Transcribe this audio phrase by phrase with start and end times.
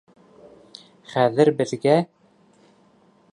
[1.15, 1.95] Хәҙер беҙгә...